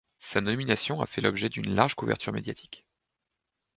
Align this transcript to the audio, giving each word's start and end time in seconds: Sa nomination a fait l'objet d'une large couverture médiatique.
Sa 0.17 0.41
nomination 0.41 0.99
a 0.99 1.05
fait 1.05 1.21
l'objet 1.21 1.47
d'une 1.49 1.75
large 1.75 1.93
couverture 1.93 2.33
médiatique. 2.33 2.87